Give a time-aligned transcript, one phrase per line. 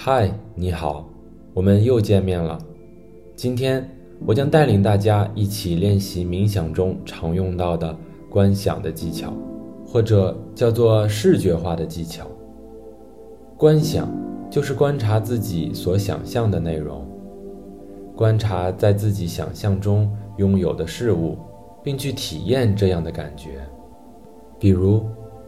[0.00, 1.04] 嗨，你好，
[1.52, 2.56] 我们又见面了。
[3.34, 3.84] 今天
[4.24, 7.94] 我将带领大家一起练习冥想中常用到的
[8.30, 9.32] 观想的技巧，
[9.84, 12.28] 或者叫做视觉化的技巧。
[13.56, 14.08] 观想
[14.48, 17.04] 就是观察自己所想象的内容，
[18.14, 21.36] 观察在自己想象中拥有的事物，
[21.82, 23.60] 并去体验这样的感觉。
[24.60, 25.04] 比如，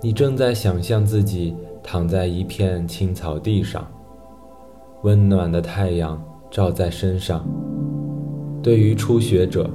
[0.00, 3.88] 你正在想象自己躺在一片青草地上。
[5.02, 7.44] 温暖的太阳照在身上。
[8.62, 9.68] 对于初学者，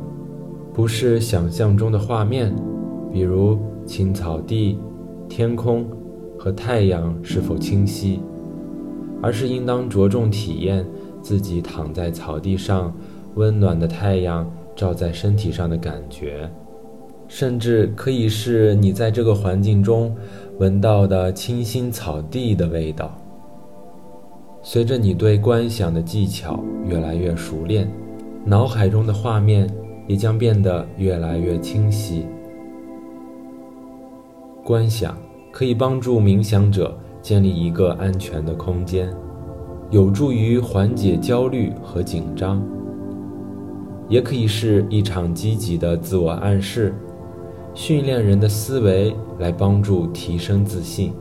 [0.73, 2.55] 不是想象中的画面，
[3.11, 4.79] 比如青草地、
[5.27, 5.85] 天空
[6.39, 8.21] 和太阳是否清晰，
[9.21, 10.85] 而是应当着重体验
[11.21, 12.93] 自己躺在草地上，
[13.35, 16.49] 温暖的太阳照在身体上的感觉，
[17.27, 20.15] 甚至可以是你在这个环境中
[20.59, 23.13] 闻到的清新草地的味道。
[24.63, 27.89] 随着你对观想的技巧越来越熟练，
[28.43, 29.69] 脑海中的画面
[30.07, 32.25] 也将变得越来越清晰。
[34.63, 35.17] 观想
[35.53, 39.09] 可以帮助冥想者建立一个安全的空间，
[39.89, 42.61] 有助于缓解焦虑和紧张，
[44.09, 46.93] 也可以是一场积极的自我暗示，
[47.73, 51.13] 训练人的思维来帮助提升自信。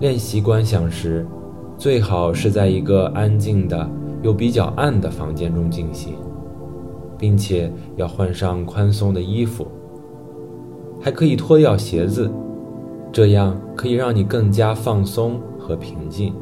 [0.00, 1.24] 练习观想时。
[1.80, 3.90] 最好是在一个安静的
[4.22, 6.12] 又比较暗的房间中进行，
[7.16, 9.66] 并且要换上宽松的衣服，
[11.00, 12.30] 还可以脱掉鞋子，
[13.10, 16.34] 这样可以让你更加放松和平静。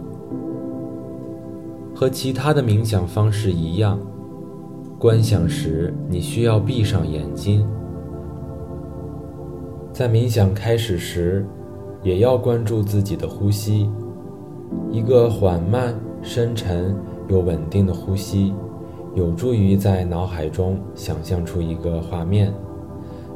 [1.95, 3.97] 和其他的冥想方式一样，
[4.99, 7.65] 观想时你需要闭上眼睛。
[9.93, 11.47] 在冥想开始时，
[12.03, 13.89] 也要关注自己的呼吸。
[14.91, 16.97] 一个缓慢、深沉
[17.29, 18.55] 又稳定的呼吸，
[19.15, 22.53] 有助于在脑海中想象出一个画面，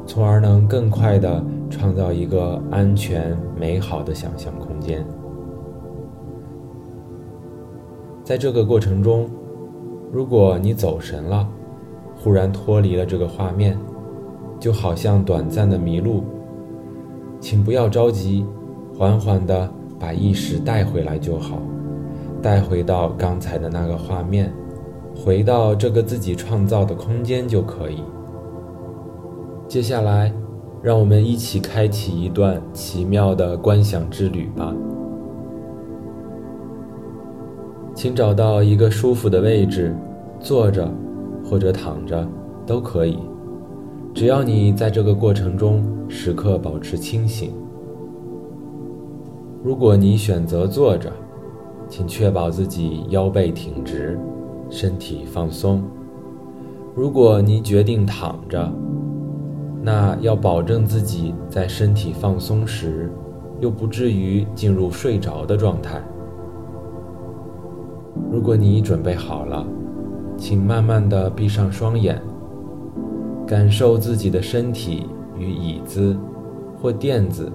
[0.05, 5.05] 从而能更快地创造一个安全、美好的想象空间。
[8.23, 9.29] 在这个过程中，
[10.11, 11.47] 如果你走神了，
[12.15, 13.77] 忽然脱离了这个画面，
[14.59, 16.23] 就好像短暂的迷路，
[17.39, 18.45] 请不要着急，
[18.97, 19.69] 缓缓地。
[20.03, 21.61] 把意识带回来就好，
[22.41, 24.53] 带回到刚才的那个画面，
[25.15, 28.03] 回到这个自己创造的空间就可以。
[29.65, 30.29] 接下来，
[30.81, 34.75] 让我们一起开启一段奇妙的观想之旅吧。
[37.95, 39.95] 请找到一个舒服的位置，
[40.37, 40.85] 坐着
[41.45, 42.27] 或者躺着
[42.65, 43.17] 都可以，
[44.13, 47.53] 只要你在这个过程中时刻保持清醒。
[49.63, 51.09] 如果你选择坐着，
[51.87, 54.19] 请确保自己腰背挺直，
[54.69, 55.81] 身体放松。
[56.93, 58.69] 如果你决定躺着，
[59.81, 63.09] 那要保证自己在身体放松时，
[63.61, 66.03] 又不至于进入睡着的状态。
[68.29, 69.65] 如果你准备好了，
[70.35, 72.21] 请慢慢的闭上双眼，
[73.47, 75.05] 感受自己的身体
[75.39, 76.17] 与椅子、
[76.81, 77.49] 或垫子、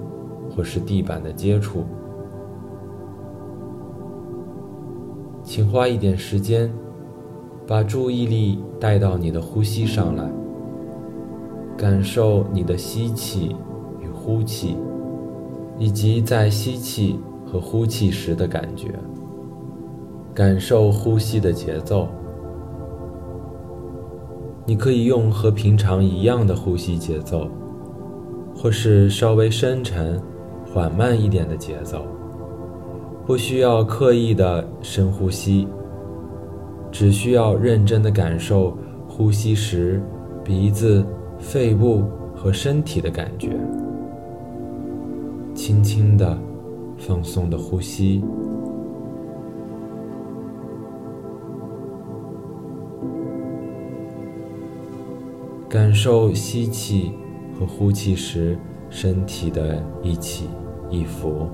[0.49, 1.83] 或是地板的接触。
[5.49, 6.71] 请花一点时间，
[7.65, 10.23] 把注意力带到你的呼吸上来，
[11.75, 13.55] 感受你的吸气
[13.99, 14.77] 与呼气，
[15.79, 18.93] 以及在吸气和呼气时的感觉。
[20.35, 22.07] 感受呼吸的节奏。
[24.67, 27.49] 你可以用和平常一样的呼吸节奏，
[28.55, 30.21] 或是稍微深沉、
[30.71, 32.05] 缓慢一点的节奏。
[33.29, 35.67] 不需要刻意的深呼吸，
[36.91, 38.75] 只需要认真的感受
[39.07, 40.01] 呼吸时
[40.43, 41.05] 鼻子、
[41.37, 43.55] 肺部和身体的感觉，
[45.53, 46.35] 轻轻的、
[46.97, 48.23] 放松的呼吸，
[55.69, 57.11] 感受吸气
[57.59, 58.57] 和呼气时
[58.89, 60.49] 身体的一起
[60.89, 61.47] 一伏。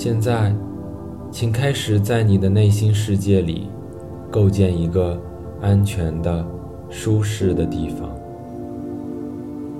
[0.00, 0.54] 现在，
[1.28, 3.66] 请开始在你的内心世界里
[4.30, 5.20] 构建一个
[5.60, 6.46] 安全的、
[6.88, 8.08] 舒适的地方。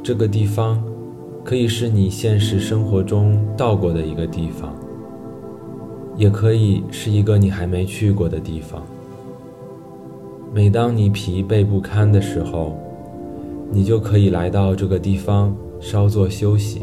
[0.03, 0.83] 这个地方
[1.45, 4.75] 可以是你现实生活中到过的一个地方，
[6.17, 8.83] 也可以是一个你还没去过的地方。
[10.53, 12.77] 每当你疲惫不堪的时候，
[13.71, 16.83] 你就可以来到这个地方稍作休息。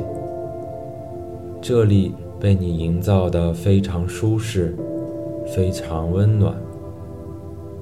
[1.61, 4.75] 这里被你营造的非常舒适，
[5.47, 6.55] 非常温暖。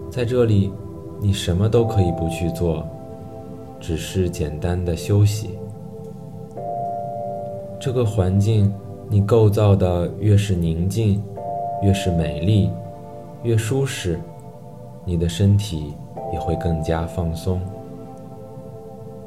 [0.09, 0.71] 在这里，
[1.19, 2.85] 你什么都可以不去做，
[3.79, 5.57] 只是简单的休息。
[7.79, 8.73] 这个环境
[9.09, 11.21] 你构造的越是宁静，
[11.81, 12.69] 越是美丽，
[13.41, 14.19] 越舒适，
[15.03, 15.93] 你的身体
[16.31, 17.59] 也会更加放松。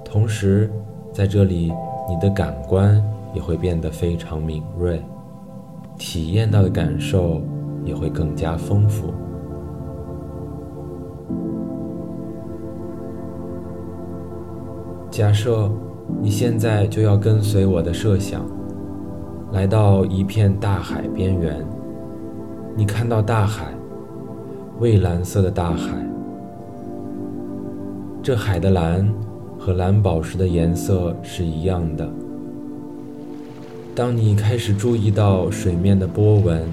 [0.05, 0.71] 同时，
[1.13, 1.73] 在这里，
[2.09, 3.03] 你的感官
[3.35, 5.03] 也会变得非常敏锐，
[5.99, 7.41] 体验到的感受
[7.85, 9.13] 也会更加丰富。
[15.11, 15.71] 假设
[16.21, 18.45] 你现在就要跟随我的设想，
[19.53, 21.67] 来到一片大海边缘，
[22.77, 23.73] 你看到大海，
[24.79, 26.07] 蔚蓝色的大海，
[28.23, 29.07] 这海的蓝。
[29.59, 32.07] 和蓝宝石的颜色是一样的。
[33.97, 36.69] 当你开始注意到水面的波纹，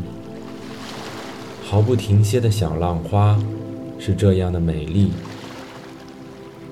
[1.63, 3.41] 毫不停歇的小浪花，
[3.97, 5.13] 是这样的美丽。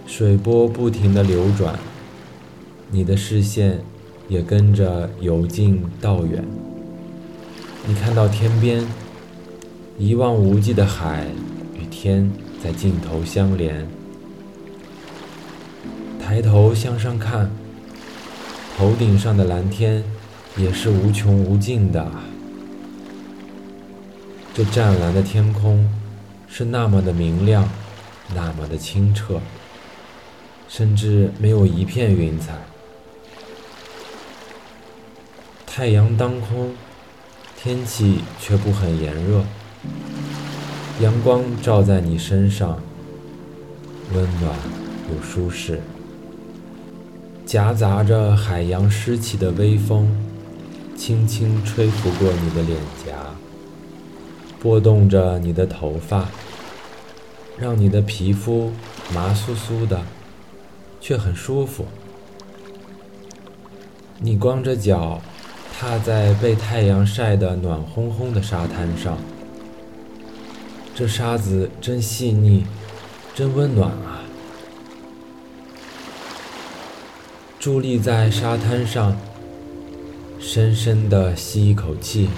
[0.05, 1.79] 水波不停的流转，
[2.89, 3.79] 你的视线
[4.27, 6.43] 也跟着由近到远。
[7.87, 8.85] 你看到天边，
[9.97, 11.27] 一望无际的海
[11.79, 12.29] 与天
[12.61, 13.87] 在尽头相连。
[16.21, 17.49] 抬头向上看，
[18.77, 20.03] 头顶上的蓝天
[20.57, 22.11] 也是无穷无尽的。
[24.53, 25.89] 这湛蓝的天空
[26.47, 27.67] 是那么的明亮，
[28.35, 29.39] 那么的清澈，
[30.67, 32.53] 甚至没有一片云彩。
[35.65, 36.73] 太阳当空，
[37.57, 39.41] 天气却不很炎热，
[40.99, 42.77] 阳光照在你身上，
[44.13, 44.53] 温暖
[45.09, 45.79] 又舒适。
[47.45, 50.09] 夹杂着海洋湿气的微风，
[51.03, 53.33] 轻轻吹拂过你的脸颊，
[54.59, 56.29] 拨动着你的头发，
[57.57, 58.71] 让你的皮肤
[59.11, 59.99] 麻酥酥的，
[60.99, 61.87] 却很舒服。
[64.19, 65.19] 你光着脚
[65.73, 69.17] 踏在被太阳晒得暖烘烘的沙滩上，
[70.93, 72.63] 这沙子真细腻，
[73.33, 74.21] 真温暖啊！
[77.59, 79.17] 伫立在沙滩上，
[80.53, 82.29] 深深的吸一口气，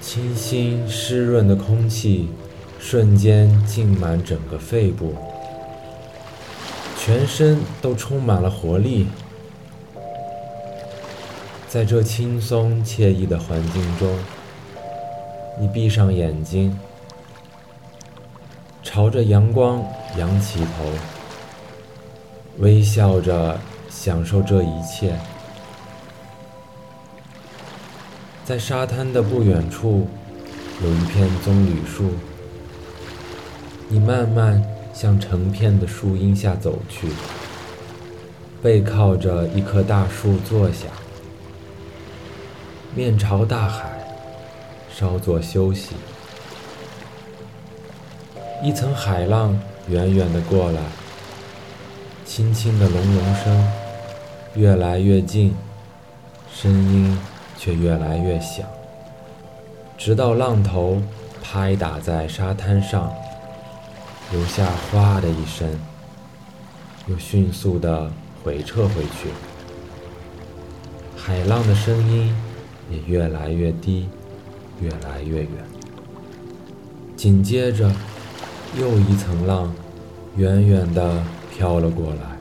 [0.00, 2.30] 清新湿润的空气
[2.78, 5.16] 瞬间浸满整个肺部，
[6.96, 9.08] 全身都充满了活力。
[11.68, 14.16] 在这轻松惬意的环境中，
[15.60, 16.78] 你闭上眼睛。
[18.80, 19.82] 朝着阳光
[20.16, 20.84] 仰起头，
[22.58, 23.58] 微笑着
[23.88, 25.18] 享受这一切。
[28.44, 30.08] 在沙滩的不远处，
[30.82, 32.10] 有一片棕榈树。
[33.88, 34.62] 你慢慢
[34.92, 37.08] 向成片的树荫下走去，
[38.62, 40.86] 背靠着一棵大树坐下，
[42.94, 43.90] 面朝大海，
[44.92, 45.90] 稍作休息。
[48.62, 50.80] 一层海浪远远的过来，
[52.34, 53.68] 轻轻的隆隆声
[54.54, 55.54] 越来越近，
[56.50, 57.18] 声音
[57.58, 58.66] 却越来越响，
[59.98, 61.02] 直到浪头
[61.42, 63.12] 拍打在沙滩上，
[64.30, 65.78] 留下“哗”的一声，
[67.06, 68.10] 又迅速的
[68.42, 69.28] 回撤回去。
[71.14, 72.34] 海浪的声音
[72.90, 74.08] 也越来越低，
[74.80, 75.50] 越来越远。
[77.14, 77.92] 紧接着。
[78.80, 79.70] 又一层浪，
[80.38, 81.22] 远远的
[81.54, 82.38] 飘了过来，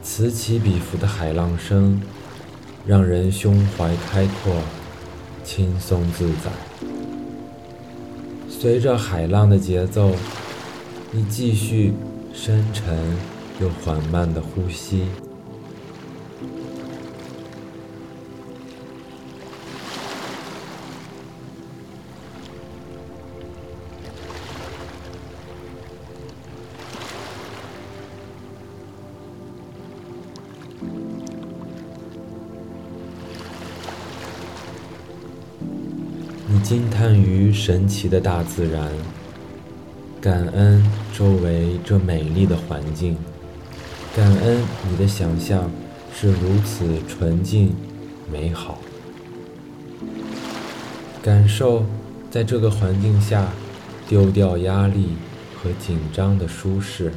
[0.00, 2.00] 此起彼伏的海浪声，
[2.86, 4.54] 让人胸怀开阔，
[5.44, 6.50] 轻松自在。
[8.48, 10.12] 随着海浪的节奏，
[11.10, 11.92] 你继续
[12.32, 12.96] 深沉
[13.60, 15.04] 又缓慢的呼吸。
[36.68, 38.92] 惊叹于神奇的大自然，
[40.20, 40.84] 感恩
[41.16, 43.16] 周围这美丽的环境，
[44.14, 45.70] 感恩你的想象
[46.14, 47.74] 是如此纯净
[48.30, 48.78] 美好。
[51.22, 51.86] 感受
[52.30, 53.48] 在这个环境下
[54.06, 55.16] 丢掉压力
[55.56, 57.10] 和紧张的舒适，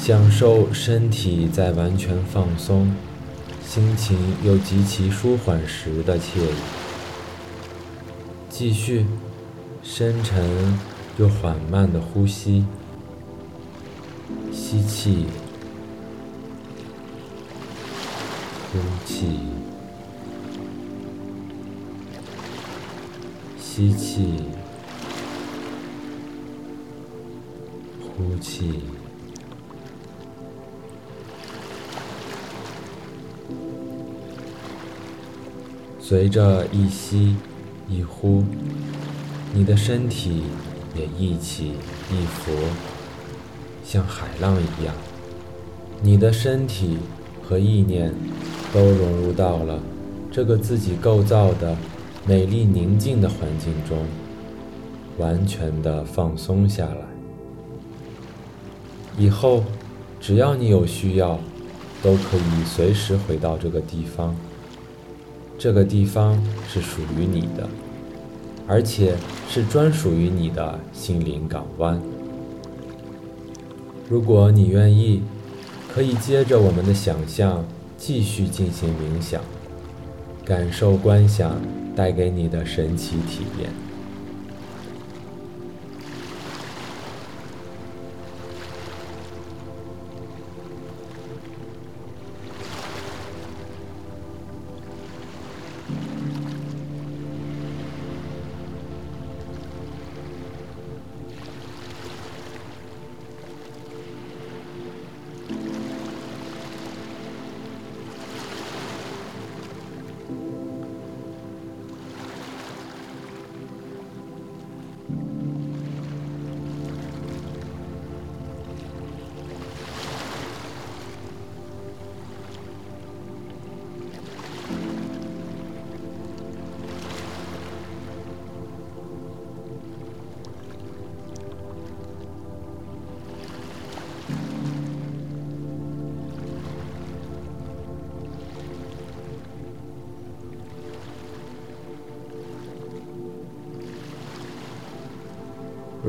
[0.00, 2.90] 享受身体在完全放松、
[3.62, 6.85] 心情又极其舒缓时的惬意。
[8.58, 9.04] 继续
[9.82, 10.42] 深沉
[11.18, 12.64] 又缓慢的呼吸，
[14.50, 15.26] 吸气。
[18.72, 19.40] 呼气，
[23.60, 24.36] 吸气，
[28.00, 28.80] 呼气。
[36.00, 37.36] 随着一吸
[37.88, 38.44] 一呼，
[39.52, 40.42] 你的身体
[40.94, 41.72] 也一起
[42.10, 42.52] 一伏，
[43.84, 44.94] 像海浪一样。
[46.02, 46.98] 你的身体
[47.42, 48.12] 和意念。
[48.72, 49.80] 都融入到了
[50.30, 51.74] 这个自己构造的
[52.26, 54.04] 美丽宁静的环境中，
[55.16, 56.96] 完全的放松下来。
[59.16, 59.64] 以后，
[60.20, 61.38] 只要你有需要，
[62.02, 64.36] 都可以随时回到这个地方。
[65.58, 67.68] 这个地方是属于你的，
[68.66, 69.16] 而且
[69.48, 72.00] 是专属于你的心灵港湾。
[74.08, 75.22] 如果你愿意，
[75.92, 77.64] 可以接着我们的想象。
[77.98, 79.40] 继续进行冥想，
[80.44, 81.58] 感受观想
[81.96, 83.70] 带给你的神奇体验。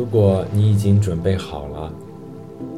[0.10, 1.92] 如果你已经准备好了，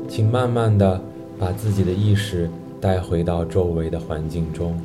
[0.07, 0.99] 请慢慢的
[1.37, 2.49] 把自己的意识
[2.81, 4.75] 带回到周围的环境中，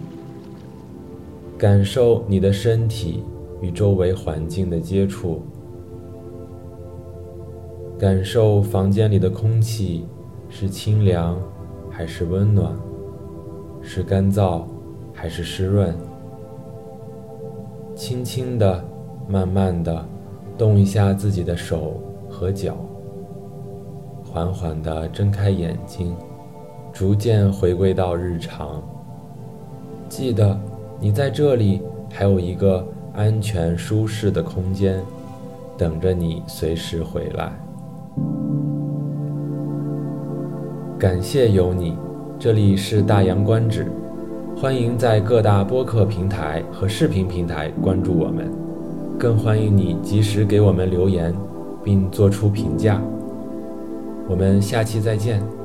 [1.56, 3.24] 感受你的身体
[3.62, 5.40] 与周围环境的接触，
[7.98, 10.04] 感受房间里的空气
[10.50, 11.40] 是清凉
[11.88, 12.76] 还是温暖，
[13.80, 14.64] 是干燥
[15.14, 15.96] 还是湿润，
[17.94, 18.84] 轻轻的、
[19.26, 20.06] 慢慢的
[20.58, 22.02] 动一下自己的手。
[22.44, 22.76] 和脚，
[24.22, 26.14] 缓缓地睁开眼睛，
[26.92, 28.82] 逐渐回归到日常。
[30.10, 30.54] 记得，
[31.00, 31.80] 你在这里
[32.12, 35.02] 还有一个安全舒适的空间，
[35.78, 37.50] 等着你随时回来。
[40.98, 41.96] 感谢有你，
[42.38, 43.90] 这里是大洋观止，
[44.54, 48.52] 欢迎在各大播客平台和视频平台关注我们，
[49.18, 51.34] 更欢迎你及时给我们留言。
[51.84, 53.00] 并做出评价。
[54.28, 55.63] 我们下期再见。